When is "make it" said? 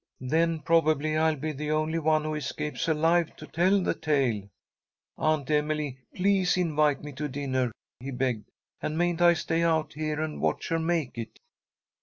10.79-11.37